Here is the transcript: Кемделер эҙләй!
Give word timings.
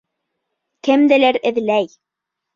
Кемделер 0.87 1.39
эҙләй! 1.51 1.89